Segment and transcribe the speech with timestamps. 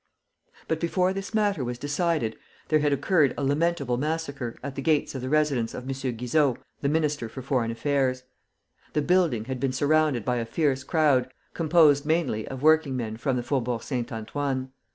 [0.67, 2.35] But before this matter was decided,
[2.69, 5.93] there had occurred a lamentable massacre at the gates of the residence of M.
[6.15, 8.23] Guizot, the Minister for Foreign Affairs.
[8.93, 13.35] The building had been surrounded by a fierce crowd, composed mainly of working men from
[13.35, 14.71] the Faubourg Saint Antoine.